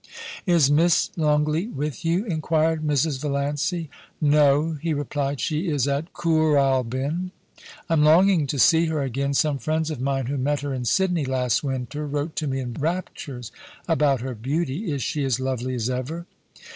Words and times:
* 0.27 0.45
Is 0.57 0.71
Miss 0.71 1.11
Longleat 1.15 1.73
with 1.75 2.03
you 2.03 2.25
?* 2.03 2.25
inquired 2.27 2.81
Mrs. 2.81 3.21
Valiancy. 3.21 3.87
* 4.09 4.19
No,* 4.19 4.73
he 4.81 4.95
replied. 4.95 5.39
* 5.39 5.39
She 5.39 5.69
is 5.69 5.87
at 5.87 6.11
Kooralbyn.' 6.11 7.29
* 7.59 7.59
I 7.87 7.93
am 7.93 8.01
longing 8.03 8.47
to 8.47 8.57
see 8.57 8.87
her 8.87 9.03
again. 9.03 9.35
Some 9.35 9.59
friends 9.59 9.91
of 9.91 10.01
mine 10.01 10.25
who 10.25 10.39
met 10.39 10.61
her 10.61 10.73
in 10.73 10.85
Syciney 10.85 11.27
last 11.27 11.63
winter 11.63 12.07
wrote 12.07 12.35
to 12.37 12.47
me 12.47 12.59
in 12.61 12.73
raptures 12.79 13.51
about 13.87 14.21
her 14.21 14.33
beauty. 14.33 14.91
Is 14.91 15.03
she 15.03 15.23
as 15.23 15.39
lovely 15.39 15.75
as 15.75 15.87
ever 15.87 16.25